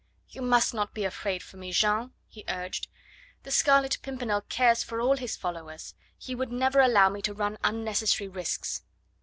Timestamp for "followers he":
5.37-6.33